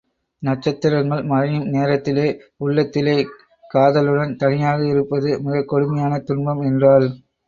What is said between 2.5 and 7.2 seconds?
உள்ளத்திலே காதலுடன் தனியாக இருப்பது மிகக் கொடுமையான துன்பம் என்றாள்.